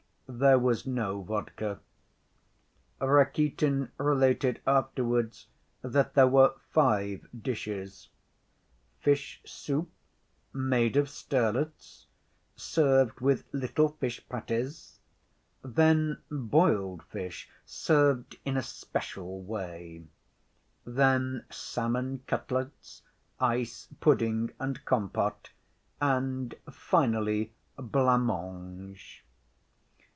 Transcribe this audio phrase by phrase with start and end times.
[0.33, 1.81] There was no vodka.
[3.01, 5.47] Rakitin related afterwards
[5.81, 8.07] that there were five dishes:
[9.03, 9.87] fish‐soup
[10.53, 12.05] made of sterlets,
[12.55, 14.99] served with little fish patties;
[15.65, 20.05] then boiled fish served in a special way;
[20.85, 23.01] then salmon cutlets,
[23.41, 25.51] ice pudding and compote,
[25.99, 29.23] and finally, blanc‐mange.